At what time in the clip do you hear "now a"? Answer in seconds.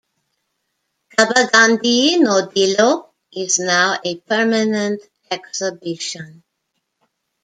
3.59-4.15